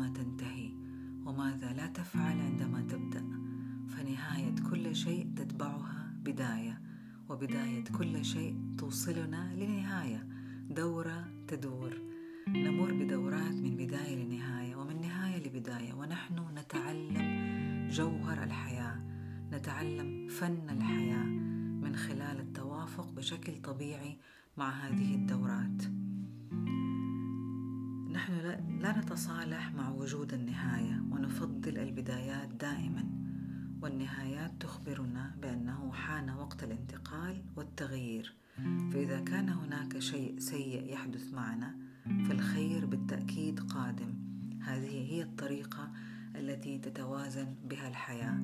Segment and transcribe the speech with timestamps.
[0.00, 0.70] عندما تنتهي
[1.24, 3.24] وماذا لا تفعل عندما تبدأ.
[3.88, 6.80] فنهاية كل شيء تتبعها بداية
[7.28, 10.26] وبداية كل شيء توصلنا لنهاية
[10.70, 11.92] دورة تدور.
[12.48, 15.92] نمر بدورات من بداية لنهاية ومن نهاية لبداية.
[15.94, 18.96] ونحن نتعلم جوهر الحياة
[19.52, 21.24] نتعلم فن الحياة
[21.82, 24.18] من خلال التوافق بشكل طبيعي
[24.56, 25.82] مع هذه الدورات.
[28.80, 33.04] لا نتصالح مع وجود النهاية ونفضل البدايات دائما.
[33.82, 38.34] والنهايات تخبرنا بأنه حان وقت الانتقال والتغيير.
[38.92, 44.14] فإذا كان هناك شيء سيء يحدث معنا فالخير بالتأكيد قادم.
[44.60, 45.92] هذه هي الطريقة
[46.36, 48.40] التي تتوازن بها الحياة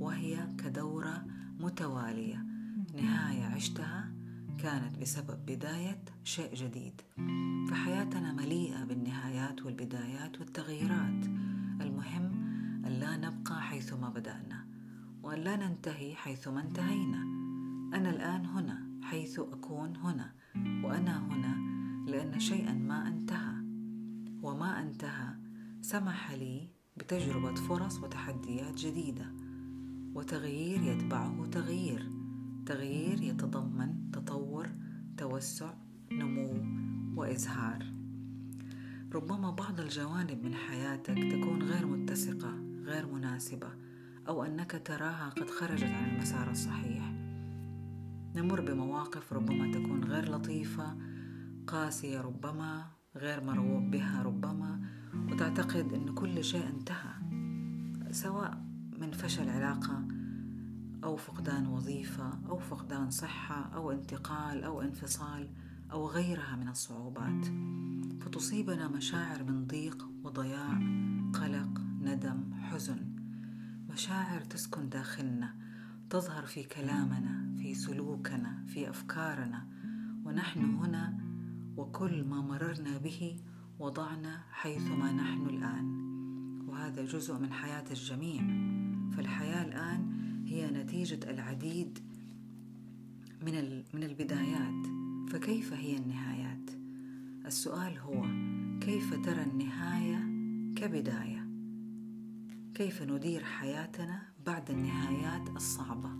[0.00, 1.26] وهي كدورة
[1.60, 2.44] متوالية.
[2.94, 4.13] نهاية عشتها
[4.58, 7.00] كانت بسبب بداية شيء جديد.
[7.70, 11.24] فحياتنا مليئة بالنهايات والبدايات والتغييرات.
[11.80, 12.24] المهم
[12.86, 14.66] أن لا نبقى حيثما بدأنا
[15.22, 17.22] وأن لا ننتهي حيثما انتهينا.
[17.96, 21.56] أنا الآن هنا حيث أكون هنا وأنا هنا
[22.10, 23.54] لأن شيئا ما انتهى.
[24.42, 25.34] وما انتهى
[25.80, 29.32] سمح لي بتجربة فرص وتحديات جديدة
[30.14, 32.10] وتغيير يتبعه تغيير.
[32.66, 34.68] تغيير يتضمن تطور
[35.16, 35.74] توسع
[36.12, 36.64] نمو
[37.16, 37.86] وإزهار.
[39.14, 42.52] ربما بعض الجوانب من حياتك تكون غير متسقة
[42.84, 43.68] غير مناسبة
[44.28, 47.12] أو أنك تراها قد خرجت عن المسار الصحيح.
[48.36, 50.96] نمر بمواقف ربما تكون غير لطيفة
[51.66, 54.80] قاسية ربما غير مرغوب بها ربما
[55.32, 57.14] وتعتقد إن كل شيء انتهى
[58.10, 58.64] سواء
[58.98, 60.13] من فشل علاقة
[61.04, 65.48] أو فقدان وظيفة أو فقدان صحة أو انتقال أو انفصال
[65.92, 67.44] أو غيرها من الصعوبات.
[68.20, 70.72] فتصيبنا مشاعر من ضيق وضياع
[71.34, 73.14] قلق ندم حزن.
[73.90, 75.54] مشاعر تسكن داخلنا
[76.10, 79.66] تظهر في كلامنا في سلوكنا في أفكارنا.
[80.24, 81.18] ونحن هنا
[81.76, 83.40] وكل ما مررنا به
[83.78, 86.04] وضعنا حيثما نحن الآن.
[86.68, 88.42] وهذا جزء من حياة الجميع.
[89.16, 90.14] فالحياة الآن
[90.54, 91.98] هي نتيجة العديد
[93.42, 94.86] من من البدايات.
[95.28, 96.70] فكيف هي النهايات؟
[97.46, 98.22] السؤال هو
[98.80, 100.18] كيف ترى النهاية
[100.76, 101.48] كبداية؟
[102.74, 106.10] كيف ندير حياتنا بعد النهايات الصعبة؟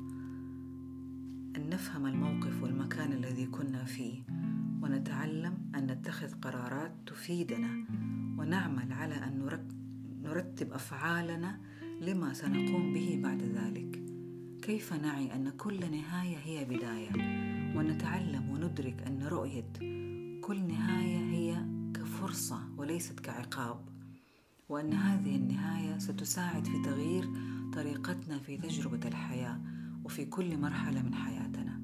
[1.57, 4.23] أن نفهم الموقف والمكان الذي كنا فيه
[4.83, 7.85] ونتعلم أن نتخذ قرارات تفيدنا
[8.39, 9.59] ونعمل على أن
[10.23, 11.61] نرتب أفعالنا
[12.01, 13.64] لما سنقوم به بعد ذلك.
[14.65, 17.11] كيف نعي أن كل نهاية هي بداية؟
[17.77, 19.73] ونتعلم وندرك أن رؤية
[20.41, 23.89] كل نهاية هي كفرصة وليست كعقاب
[24.69, 27.29] وأن هذه النهاية ستساعد في تغيير
[27.75, 29.61] طريقتنا في تجربة الحياة
[30.05, 31.81] وفي كل مرحلة من حياتنا.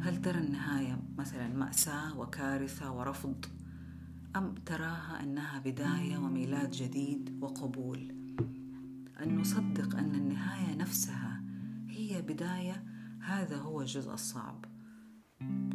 [0.00, 3.44] هل ترى النهاية مثلا مأساة وكارثة ورفض؟
[4.36, 8.14] أم تراها أنها بداية وميلاد جديد وقبول؟
[9.22, 11.33] أن نصدق أن النهاية نفسها
[11.94, 12.84] هي بداية
[13.20, 14.64] هذا هو الجزء الصعب.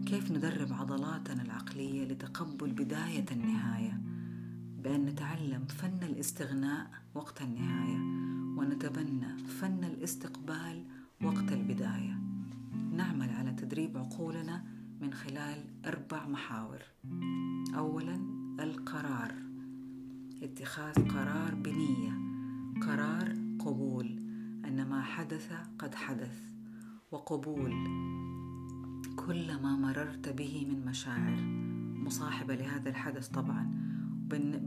[0.06, 4.02] كيف ندرب عضلاتنا العقلية لتقبل بداية النهاية؟
[4.84, 8.00] بأن نتعلم فن الاستغناء وقت النهاية
[8.57, 10.85] ونتبنى فن الاستقبال
[11.24, 12.19] وقت البداية.
[12.91, 14.66] نعمل على تدريب عقولنا
[15.01, 16.81] من خلال أربع محاور.
[17.75, 18.16] اولا
[18.59, 19.34] القرار.
[20.44, 22.28] اتخاذ قرار بنية.
[25.29, 26.41] حدث قد حدث
[27.12, 27.72] وقبول.
[29.16, 31.42] كل ما مررت به من مشاعر
[32.06, 33.71] مصاحبة لهذا الحدث طبعا.
[34.30, 34.65] بأن,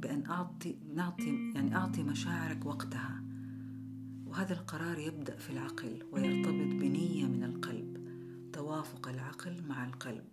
[0.00, 3.22] بأن أعطي نعطي يعني أعطي مشاعرك وقتها.
[4.26, 7.96] وهذا القرار يبدأ في العقل ويرتبط بنية من القلب
[8.52, 10.24] توافق العقل مع القلب.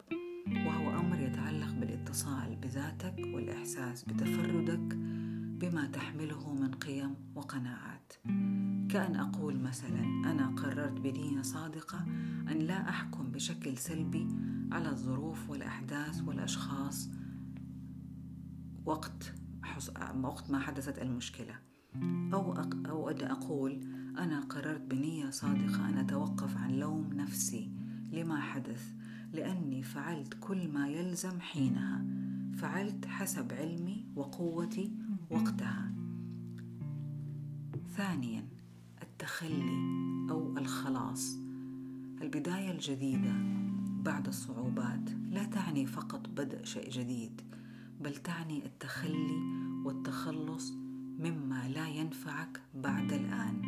[0.47, 4.95] وهو أمر يتعلق بالاتصال بذاتك والإحساس بتفردك
[5.59, 8.13] بما تحمله من قيم وقناعات.
[8.89, 12.05] كأن أقول مثلا أنا قررت بنية صادقة
[12.51, 14.27] أن لا أحكم بشكل سلبي
[14.71, 17.09] على الظروف والأحداث والأشخاص
[18.85, 19.33] وقت
[20.21, 21.55] وقت ما حدثت المشكلة.
[22.33, 22.53] أو
[22.85, 23.71] أو أن أقول
[24.17, 27.71] أنا قررت بنية صادقة أن أتوقف عن لوم نفسي
[28.11, 28.93] لما حدث
[29.33, 32.05] لأني فعلت كل ما يلزم حينها.
[32.55, 34.91] فعلت حسب علمي وقوتي
[35.29, 35.91] وقتها.
[37.97, 38.47] ثانيا
[39.13, 39.77] التخلي
[40.29, 41.37] أو الخلاص.
[42.21, 43.33] البداية الجديدة
[44.03, 47.41] بعد الصعوبات لا تعني فقط بدء شيء جديد
[48.01, 49.37] بل تعني التخلي
[49.85, 50.71] والتخلص
[51.19, 53.61] مما لا ينفعك بعد الآن.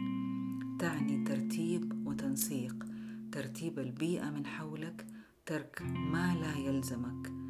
[0.79, 2.85] تعني ترتيب وتنسيق
[3.31, 5.05] ترتيب البيئة من حولك
[5.45, 7.44] ترك ما لا يلزمك.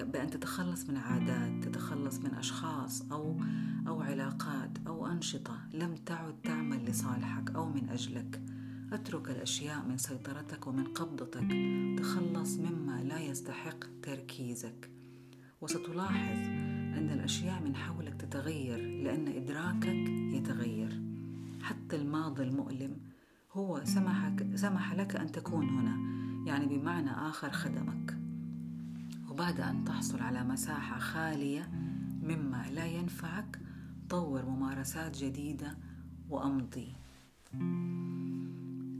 [0.00, 3.40] بأن تتخلص من عادات تتخلص من أشخاص أو
[3.88, 8.42] أو علاقات أو أنشطة لم تعد تعمل لصالحك أو من أجلك.
[8.92, 11.46] أترك الأشياء من سيطرتك ومن قبضتك.
[11.98, 14.90] تخلص مما لا يستحق تركيزك.
[15.60, 16.38] وستلاحظ
[16.98, 21.02] أن الأشياء من حولك تتغير لأن إدراكك يتغير.
[21.62, 22.96] حتى الماضي المؤلم
[23.52, 25.96] هو سمحك سمح لك أن تكون هنا
[26.46, 28.23] يعني بمعنى آخر خدمك.
[29.34, 31.70] وبعد أن تحصل على مساحة خالية
[32.22, 33.60] مما لا ينفعك
[34.10, 35.78] طور ممارسات جديدة
[36.30, 36.92] وأمضي.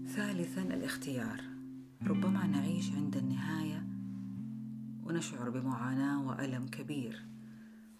[0.07, 1.41] ثالثا الاختيار.
[2.03, 3.87] ربما نعيش عند النهاية
[5.05, 7.27] ونشعر بمعاناة وألم كبير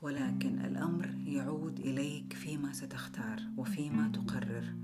[0.03, 4.75] ولكن الأمر يعود إليك فيما ستختار وفيما تقرر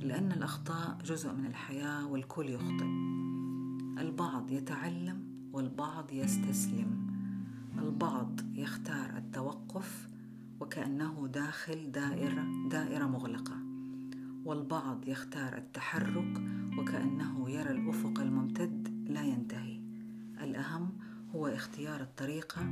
[0.00, 2.86] لأن الأخطاء جزء من الحياة والكل يخطئ.
[3.98, 7.06] البعض يتعلم والبعض يستسلم.
[7.78, 10.08] البعض يختار التوقف
[10.60, 13.56] وكأنه داخل دائرة دائرة مغلقة.
[14.44, 16.42] والبعض يختار التحرك
[16.78, 19.80] وكأنه يرى الأفق الممتد لا ينتهي.
[20.42, 20.92] الأهم
[21.34, 22.62] هو اختيار الطريقة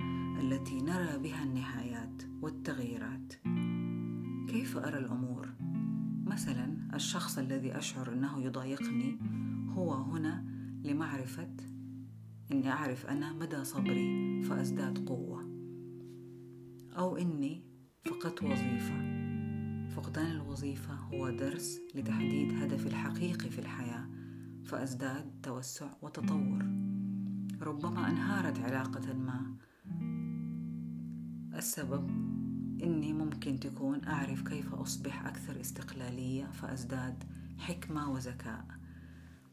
[0.40, 3.34] التي نرى بها النهايات والتغييرات.
[4.49, 5.49] كيف أرى الأمور؟
[6.26, 9.19] مثلا الشخص الذي أشعر أنه يضايقني
[9.75, 10.44] هو هنا
[10.84, 11.49] لمعرفة
[12.52, 15.40] إني أعرف أنا مدى صبري فأزداد قوة.
[16.99, 17.62] أو إني
[18.04, 19.12] فقدت وظيفة.
[19.88, 24.06] فقدان الوظيفة هو درس لتحديد هدفي الحقيقي في الحياة
[24.64, 26.62] فأزداد توسع وتطور.
[27.62, 29.56] ربما أنهارت علاقة ما.
[31.58, 32.10] السبب
[32.82, 37.25] إني ممكن تكون أعرف كيف أصبح أكثر استقلالية فأزداد
[37.58, 38.81] حكمة وذكاء.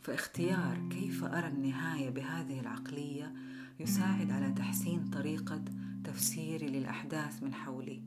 [0.02, 3.34] فاختيار كيف أرى النهاية بهذه العقلية
[3.80, 5.62] يساعد على تحسين طريقة
[6.04, 8.02] تفسيري للأحداث من حولي.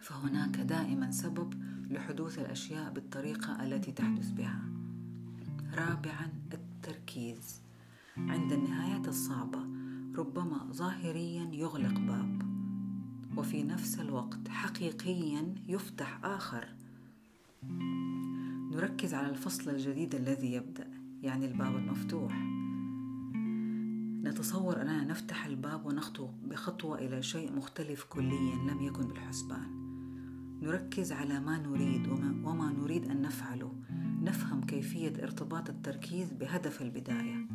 [0.00, 1.54] فهناك دائما سبب
[1.90, 4.64] لحدوث الأشياء بالطريقة التي تحدث بها.
[5.74, 7.60] رابعا التركيز.
[8.16, 9.58] عند النهايات الصعبة
[10.16, 12.42] ربما ظاهريا يغلق باب
[13.36, 16.68] وفي نفس الوقت حقيقيا يفتح آخر.
[18.74, 20.90] نركز على الفصل الجديد الذي يبدأ
[21.22, 22.32] يعني الباب المفتوح.
[24.24, 29.84] نتصور أننا نفتح الباب ونخطو بخطوة إلى شيء مختلف كليا لم يكن بالحسبان.
[30.62, 33.72] نركز على ما نريد وما, وما نريد أن نفعله.
[34.22, 37.46] نفهم كيفية ارتباط التركيز بهدف البداية.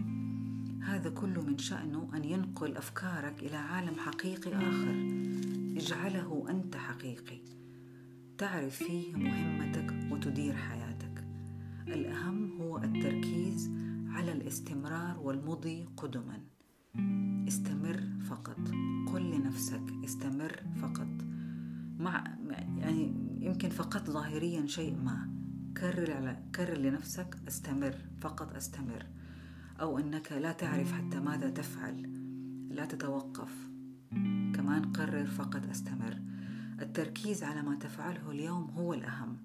[0.83, 5.23] هذا كله من شأنه أن ينقل أفكارك إلى عالم حقيقي آخر.
[5.77, 7.39] اجعله أنت حقيقي.
[8.37, 10.88] تعرف فيه مهمتك وتدير حياتك.
[11.93, 13.71] الأهم هو التركيز
[14.07, 16.39] على الاستمرار والمضي قدما.
[17.47, 18.59] استمر فقط.
[19.13, 21.07] قل لنفسك استمر فقط.
[21.99, 22.37] مع
[22.77, 25.29] يعني يمكن فقط ظاهريا شيء ما.
[25.77, 29.05] كرر على كرر لنفسك استمر فقط استمر.
[29.81, 32.09] أو أنك لا تعرف حتى ماذا تفعل.
[32.69, 33.69] لا تتوقف.
[34.55, 36.17] كمان قرر فقط استمر.
[36.81, 39.37] التركيز على ما تفعله اليوم هو الأهم.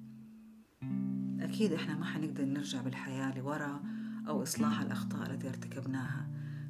[1.41, 3.83] أكيد إحنا ما حنقدر نرجع بالحياة لورا
[4.29, 6.29] أو إصلاح الأخطاء التي ارتكبناها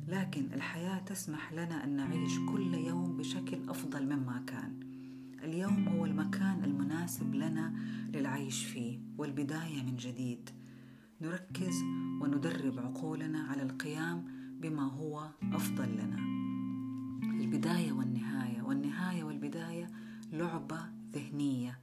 [0.09, 4.81] لكن الحياة تسمح لنا أن نعيش كل يوم بشكل أفضل مما كان.
[5.45, 7.75] اليوم هو المكان المناسب لنا
[8.15, 10.51] للعيش فيه والبداية من جديد.
[11.21, 11.83] نركز
[12.21, 14.25] وندرب عقولنا على القيام
[14.61, 16.19] بما هو أفضل لنا.
[17.41, 19.91] البداية والنهاية والنهاية والبداية
[20.33, 20.81] لعبة
[21.15, 21.79] ذهنية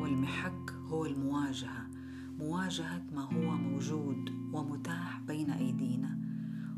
[0.00, 2.01] والمحك هو المواجهة.
[2.42, 6.18] مواجهة ما هو موجود ومتاح بين أيدينا.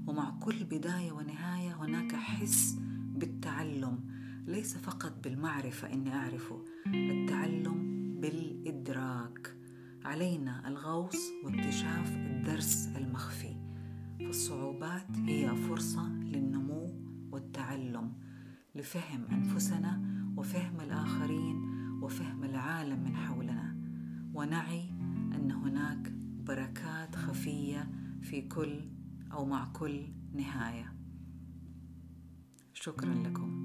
[0.06, 2.78] ومع كل بداية ونهاية هناك حس
[3.14, 4.00] بالتعلم
[4.46, 7.74] ليس فقط بالمعرفة إني أعرفه التعلم
[8.20, 9.56] بالإدراك.
[10.04, 13.56] علينا الغوص واكتشاف الدرس المخفي.
[14.18, 16.86] فالصعوبات هي فرصة للنمو
[17.32, 18.12] والتعلم
[18.74, 20.02] لفهم أنفسنا
[20.36, 21.56] وفهم الآخرين
[22.02, 23.76] وفهم العالم من حولنا.
[24.34, 24.83] ونعي
[28.34, 28.80] في كل
[29.32, 30.92] أو مع كل نهاية.
[32.72, 33.63] شكرا لكم.